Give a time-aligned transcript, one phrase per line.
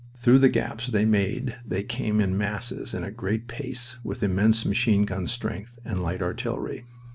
[0.17, 4.65] Through the gaps they made they came in masses at a great pace with immense
[4.65, 6.85] machine gun strength and light artillery.